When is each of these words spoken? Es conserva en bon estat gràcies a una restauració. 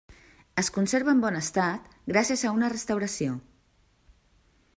Es 0.61 0.69
conserva 0.77 1.13
en 1.13 1.21
bon 1.25 1.37
estat 1.41 1.93
gràcies 2.15 2.45
a 2.49 2.55
una 2.57 2.73
restauració. 2.77 3.37